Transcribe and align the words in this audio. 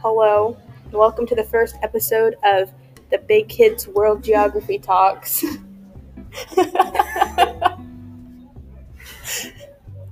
Hello, 0.00 0.56
welcome 0.92 1.26
to 1.26 1.34
the 1.34 1.44
first 1.44 1.76
episode 1.82 2.36
of 2.44 2.70
the 3.10 3.18
Big 3.18 3.48
Kids 3.48 3.88
World 3.88 4.22
Geography 4.22 4.78
Talks. 4.78 5.44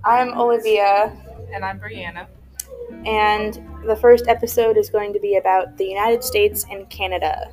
I'm 0.05 0.35
Olivia, 0.39 1.13
And 1.53 1.65
I'm 1.65 1.79
Brianna. 1.81 2.27
and 3.05 3.55
the 3.87 3.97
first 3.97 4.27
episode 4.29 4.77
is 4.77 4.91
going 4.91 5.13
to 5.13 5.21
be 5.21 5.37
about 5.37 5.77
the 5.77 5.85
United 5.87 6.23
States 6.25 6.65
and 6.71 6.89
Canada. 6.91 7.51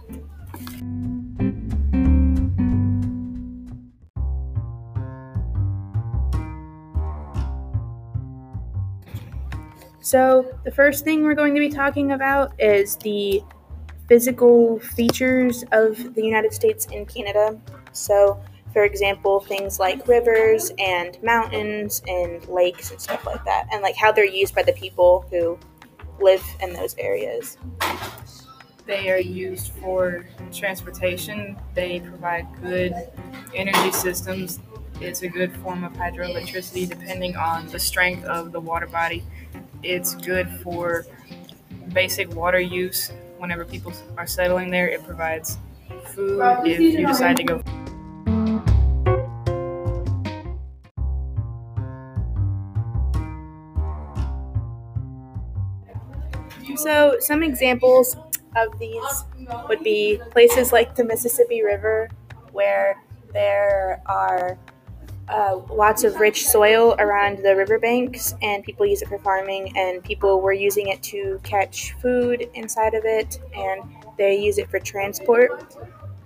So, 10.04 10.54
the 10.66 10.72
first 10.72 11.06
thing 11.06 11.24
we're 11.24 11.34
going 11.34 11.54
to 11.56 11.62
be 11.62 11.70
talking 11.70 12.12
about 12.12 12.52
is 12.60 12.98
the 12.98 13.42
physical 14.10 14.78
features 14.80 15.64
of 15.72 16.14
the 16.14 16.22
United 16.22 16.52
States 16.52 16.86
and 16.92 17.08
Canada. 17.08 17.58
So, 17.94 18.44
for 18.74 18.84
example, 18.84 19.40
things 19.40 19.80
like 19.80 20.06
rivers 20.06 20.74
and 20.78 21.18
mountains 21.24 22.02
and 22.06 22.46
lakes 22.50 22.92
and 22.92 23.00
stuff 23.00 23.26
like 23.26 23.46
that, 23.46 23.70
and 23.72 23.82
like 23.82 23.96
how 23.96 24.12
they're 24.12 24.26
used 24.26 24.54
by 24.54 24.64
the 24.64 24.74
people 24.74 25.26
who 25.30 25.58
live 26.20 26.44
in 26.60 26.74
those 26.74 26.96
areas. 26.98 27.58
They 28.86 29.10
are 29.10 29.22
used 29.22 29.72
for 29.76 30.26
transportation. 30.52 31.56
They 31.76 32.02
provide 32.02 32.46
good 32.62 32.94
energy 33.56 33.94
systems. 33.94 34.60
It's 35.00 35.22
a 35.22 35.30
good 35.30 35.56
form 35.60 35.86
of 35.86 35.94
hydroelectricity 35.94 36.90
depending 36.90 37.38
on 37.38 37.68
the 37.68 37.80
strength 37.80 38.26
of 38.26 38.52
the 38.52 38.60
water 38.60 38.88
body. 38.88 39.24
It's 39.84 40.16
good 40.16 40.50
for 40.62 41.06
basic 41.92 42.34
water 42.34 42.60
use 42.60 43.12
whenever 43.38 43.66
people 43.66 43.92
are 44.18 44.26
settling 44.26 44.72
there. 44.72 44.88
It 44.88 45.04
provides 45.04 45.58
food 46.14 46.42
if 46.66 46.80
you 46.80 47.06
decide 47.06 47.38
to 47.38 47.44
go. 47.44 47.62
So, 56.78 57.18
some 57.20 57.44
examples 57.44 58.16
of 58.56 58.80
these 58.80 59.26
would 59.68 59.84
be 59.84 60.20
places 60.32 60.72
like 60.72 60.96
the 60.96 61.04
Mississippi 61.04 61.62
River, 61.64 62.10
where 62.52 63.02
there 63.34 64.02
are 64.06 64.58
uh, 65.30 65.60
lots 65.70 66.04
of 66.04 66.20
rich 66.20 66.48
soil 66.48 66.96
around 67.00 67.40
the 67.40 67.56
riverbanks, 67.56 68.36
and 68.42 68.64
people 68.64 68.86
use 68.86 69.02
it 69.02 69.08
for 69.08 69.18
farming, 69.20 69.76
and 69.78 70.04
people 70.04 70.42
were 70.42 70.54
using 70.54 70.90
it 70.90 71.02
to 71.04 71.40
catch 71.44 71.94
food 71.94 72.50
inside 72.54 72.94
of 72.94 73.06
it, 73.06 73.40
and 73.56 73.82
they 74.18 74.38
use 74.38 74.58
it 74.58 74.70
for 74.70 74.80
transport. 74.80 75.76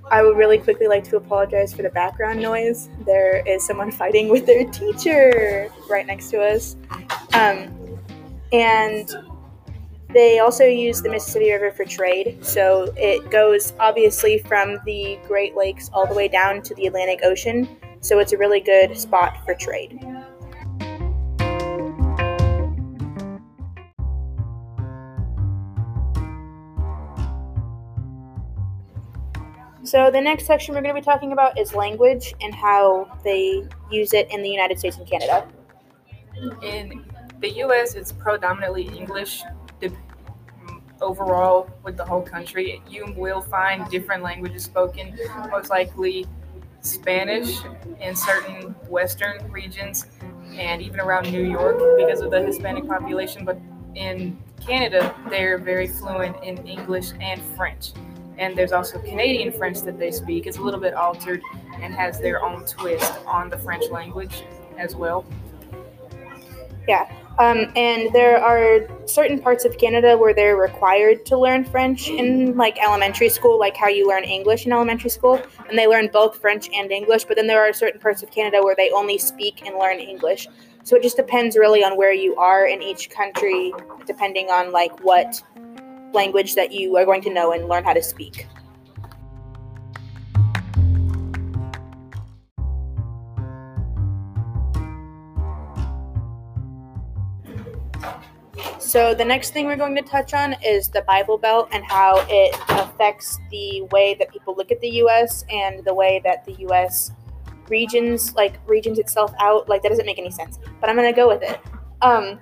I 0.09 0.23
would 0.23 0.37
really 0.37 0.57
quickly 0.57 0.87
like 0.87 1.03
to 1.05 1.17
apologize 1.17 1.73
for 1.73 1.81
the 1.81 1.89
background 1.89 2.41
noise. 2.41 2.89
There 3.05 3.43
is 3.45 3.65
someone 3.65 3.91
fighting 4.03 4.29
with 4.29 4.45
their 4.45 4.65
teacher 4.65 5.69
right 5.89 6.05
next 6.05 6.29
to 6.31 6.41
us. 6.41 6.75
Um, 7.33 7.99
and 8.53 9.09
they 10.13 10.39
also 10.39 10.63
use 10.63 11.01
the 11.01 11.09
Mississippi 11.09 11.51
River 11.51 11.71
for 11.71 11.83
trade. 11.83 12.43
So 12.43 12.93
it 12.95 13.29
goes 13.29 13.73
obviously 13.79 14.39
from 14.39 14.79
the 14.85 15.19
Great 15.27 15.55
Lakes 15.55 15.89
all 15.93 16.07
the 16.07 16.13
way 16.13 16.27
down 16.29 16.61
to 16.63 16.75
the 16.75 16.87
Atlantic 16.87 17.19
Ocean. 17.23 17.67
So 18.01 18.19
it's 18.19 18.31
a 18.31 18.37
really 18.37 18.61
good 18.61 18.97
spot 18.97 19.43
for 19.45 19.53
trade. 19.55 19.99
So 29.87 30.11
the 30.11 30.19
next 30.19 30.45
section 30.45 30.75
we're 30.75 30.81
going 30.81 30.93
to 30.93 30.99
be 30.99 31.05
talking 31.05 31.31
about 31.31 31.57
is 31.57 31.73
language 31.73 32.33
and 32.41 32.53
how 32.53 33.07
they 33.23 33.65
use 33.89 34.13
it 34.13 34.29
in 34.31 34.41
the 34.41 34.49
United 34.49 34.77
States 34.77 34.97
and 34.97 35.07
Canada. 35.07 35.47
In 36.61 37.05
the 37.39 37.49
U.S., 37.51 37.95
it's 37.95 38.11
predominantly 38.11 38.83
English. 38.89 39.43
Overall, 40.99 41.69
with 41.83 41.95
the 41.95 42.03
whole 42.03 42.23
country, 42.23 42.81
you 42.89 43.13
will 43.15 43.39
find 43.39 43.89
different 43.89 44.23
languages 44.23 44.63
spoken, 44.63 45.17
most 45.51 45.69
likely 45.69 46.25
Spanish 46.81 47.57
in 47.99 48.15
certain 48.15 48.75
western 48.89 49.51
regions 49.51 50.07
and 50.55 50.81
even 50.81 50.99
around 50.99 51.31
New 51.31 51.43
York 51.43 51.77
because 51.97 52.21
of 52.21 52.31
the 52.31 52.41
Hispanic 52.41 52.87
population. 52.87 53.45
But 53.45 53.59
in 53.95 54.37
Canada, 54.65 55.15
they're 55.29 55.57
very 55.57 55.87
fluent 55.87 56.43
in 56.43 56.65
English 56.67 57.11
and 57.19 57.41
French. 57.55 57.91
And 58.37 58.55
there's 58.55 58.71
also 58.71 58.99
Canadian 58.99 59.51
French 59.51 59.81
that 59.81 59.97
they 59.97 60.11
speak. 60.11 60.45
It's 60.45 60.57
a 60.57 60.61
little 60.61 60.79
bit 60.79 60.93
altered 60.93 61.41
and 61.81 61.93
has 61.93 62.19
their 62.19 62.43
own 62.43 62.65
twist 62.65 63.13
on 63.25 63.49
the 63.49 63.57
French 63.57 63.89
language 63.89 64.43
as 64.77 64.95
well. 64.95 65.25
Yeah. 66.87 67.11
Um, 67.39 67.71
and 67.75 68.11
there 68.13 68.43
are 68.43 68.87
certain 69.07 69.39
parts 69.39 69.63
of 69.63 69.77
Canada 69.77 70.17
where 70.17 70.33
they're 70.33 70.57
required 70.57 71.23
to 71.27 71.37
learn 71.37 71.65
French 71.65 72.09
in 72.09 72.57
like 72.57 72.81
elementary 72.81 73.29
school, 73.29 73.59
like 73.59 73.77
how 73.77 73.87
you 73.87 74.07
learn 74.07 74.23
English 74.23 74.65
in 74.65 74.71
elementary 74.71 75.11
school, 75.11 75.39
and 75.69 75.77
they 75.77 75.85
learn 75.85 76.09
both 76.11 76.37
French 76.41 76.67
and 76.73 76.91
English. 76.91 77.25
But 77.25 77.37
then 77.37 77.45
there 77.45 77.61
are 77.61 77.73
certain 77.73 77.99
parts 77.99 78.23
of 78.23 78.31
Canada 78.31 78.63
where 78.63 78.75
they 78.75 78.89
only 78.89 79.19
speak 79.19 79.65
and 79.67 79.77
learn 79.77 79.99
English. 79.99 80.47
So 80.83 80.95
it 80.95 81.03
just 81.03 81.15
depends 81.15 81.55
really 81.55 81.83
on 81.83 81.95
where 81.95 82.13
you 82.13 82.35
are 82.37 82.65
in 82.65 82.81
each 82.81 83.11
country, 83.11 83.71
depending 84.07 84.49
on 84.49 84.71
like 84.71 85.03
what 85.03 85.43
language 86.13 86.55
that 86.55 86.71
you 86.71 86.95
are 86.97 87.05
going 87.05 87.21
to 87.21 87.29
know 87.29 87.51
and 87.51 87.67
learn 87.67 87.83
how 87.83 87.93
to 87.93 88.01
speak. 88.01 88.47
So, 98.87 99.13
the 99.13 99.25
next 99.25 99.51
thing 99.51 99.65
we're 99.65 99.75
going 99.75 99.97
to 99.97 100.01
touch 100.01 100.33
on 100.33 100.55
is 100.63 100.87
the 100.87 101.01
Bible 101.01 101.37
Belt 101.37 101.67
and 101.73 101.83
how 101.83 102.25
it 102.29 102.55
affects 102.69 103.37
the 103.51 103.81
way 103.91 104.15
that 104.17 104.31
people 104.31 104.55
look 104.55 104.71
at 104.71 104.79
the 104.79 104.89
US 105.03 105.43
and 105.51 105.83
the 105.83 105.93
way 105.93 106.21
that 106.23 106.45
the 106.45 106.53
US 106.69 107.11
regions, 107.67 108.33
like, 108.35 108.61
regions 108.65 108.97
itself 108.97 109.33
out. 109.41 109.67
Like, 109.67 109.83
that 109.83 109.89
doesn't 109.89 110.05
make 110.05 110.19
any 110.19 110.31
sense, 110.31 110.57
but 110.79 110.89
I'm 110.89 110.95
going 110.95 111.13
to 111.13 111.13
go 111.13 111.27
with 111.27 111.43
it. 111.43 111.59
Um, 112.01 112.39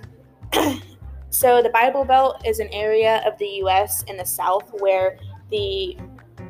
so, 1.31 1.63
the 1.63 1.69
Bible 1.69 2.05
Belt 2.05 2.45
is 2.45 2.59
an 2.59 2.69
area 2.71 3.23
of 3.25 3.35
the 3.39 3.63
US 3.63 4.03
in 4.03 4.15
the 4.15 4.25
South 4.25 4.69
where 4.81 5.17
the 5.49 5.97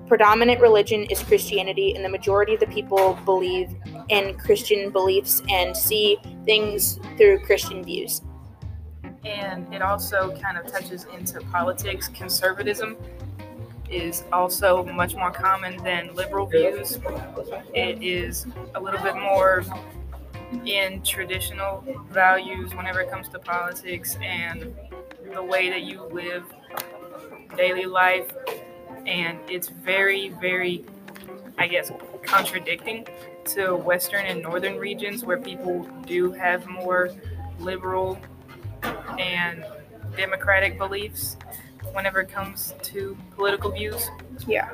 predominant 0.08 0.60
religion 0.60 1.06
is 1.06 1.24
Christianity, 1.24 1.96
and 1.96 2.04
the 2.04 2.10
majority 2.10 2.56
of 2.56 2.60
the 2.60 2.68
people 2.68 3.18
believe 3.24 3.74
in 4.10 4.38
Christian 4.38 4.90
beliefs 4.90 5.42
and 5.48 5.76
see 5.76 6.18
things 6.44 7.00
through 7.16 7.40
Christian 7.46 7.82
views. 7.82 8.22
And 9.26 9.72
it 9.74 9.82
also 9.82 10.36
kind 10.38 10.58
of 10.58 10.72
touches 10.72 11.06
into 11.14 11.42
politics. 11.42 12.08
Conservatism 12.10 12.96
is 13.90 14.24
also 14.32 14.84
much 14.84 15.16
more 15.16 15.32
common 15.32 15.78
than 15.84 16.14
liberal 16.16 16.46
views. 16.46 17.00
It 17.74 18.02
is 18.02 18.46
a 18.76 18.80
little 18.80 19.02
bit 19.02 19.16
more 19.16 19.64
in 20.66 21.02
traditional 21.02 21.84
values 22.10 22.74
whenever 22.76 23.02
it 23.02 23.10
comes 23.10 23.28
to 23.30 23.40
politics 23.40 24.18
and 24.22 24.74
the 25.34 25.44
way 25.44 25.70
that 25.70 25.84
you 25.84 26.04
live 26.04 26.46
daily 27.58 27.86
life. 27.86 28.32
And 29.06 29.40
it's 29.50 29.70
very, 29.70 30.30
very, 30.30 30.86
I 31.58 31.68
guess, 31.68 31.92
contradicting 32.24 33.08
to 33.46 33.76
Western 33.76 34.26
and 34.26 34.42
Northern 34.42 34.78
regions 34.78 35.24
where 35.24 35.38
people 35.38 35.88
do 36.06 36.32
have 36.32 36.68
more 36.68 37.10
liberal 37.60 38.20
and 39.46 39.66
democratic 40.16 40.78
beliefs 40.78 41.38
whenever 41.94 42.22
it 42.22 42.30
comes 42.30 42.74
to 42.84 43.18
political 43.36 43.72
views. 43.72 44.10
Yeah. 44.48 44.70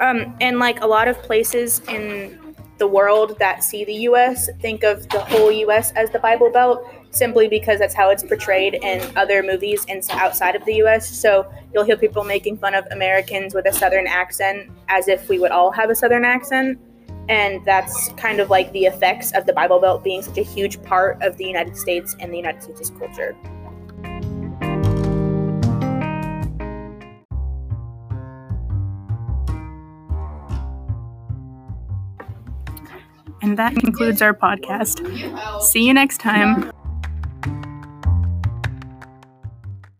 Um, 0.00 0.36
and 0.40 0.58
like 0.58 0.82
a 0.82 0.86
lot 0.86 1.08
of 1.08 1.16
places 1.22 1.80
in 1.88 2.38
the 2.78 2.86
world 2.86 3.38
that 3.38 3.64
see 3.64 3.84
the 3.84 3.94
US 4.10 4.50
think 4.60 4.82
of 4.82 5.08
the 5.08 5.20
whole 5.20 5.50
US 5.50 5.92
as 5.92 6.10
the 6.10 6.18
Bible 6.18 6.50
Belt 6.50 6.86
simply 7.10 7.48
because 7.48 7.78
that's 7.78 7.94
how 7.94 8.10
it's 8.10 8.22
portrayed 8.22 8.74
in 8.74 9.00
other 9.16 9.42
movies 9.42 9.86
in, 9.86 10.02
outside 10.10 10.54
of 10.54 10.64
the 10.66 10.74
US. 10.82 11.08
So 11.08 11.50
you'll 11.72 11.84
hear 11.84 11.96
people 11.96 12.24
making 12.24 12.58
fun 12.58 12.74
of 12.74 12.84
Americans 12.90 13.54
with 13.54 13.66
a 13.66 13.72
southern 13.72 14.06
accent 14.06 14.70
as 14.88 15.08
if 15.08 15.28
we 15.28 15.38
would 15.38 15.50
all 15.50 15.70
have 15.70 15.88
a 15.88 15.94
southern 15.94 16.24
accent. 16.24 16.78
And 17.28 17.64
that's 17.64 18.10
kind 18.16 18.38
of 18.38 18.50
like 18.50 18.70
the 18.72 18.84
effects 18.84 19.32
of 19.32 19.46
the 19.46 19.52
Bible 19.52 19.80
Belt 19.80 20.04
being 20.04 20.22
such 20.22 20.38
a 20.38 20.44
huge 20.44 20.80
part 20.82 21.20
of 21.22 21.36
the 21.38 21.44
United 21.44 21.76
States 21.76 22.14
and 22.20 22.30
the 22.30 22.36
United 22.36 22.62
States' 22.62 22.90
culture. 22.90 23.34
And 33.42 33.58
that 33.58 33.74
concludes 33.76 34.22
our 34.22 34.34
podcast. 34.34 35.00
See 35.62 35.86
you 35.86 35.94
next 35.94 36.18
time. 36.18 36.70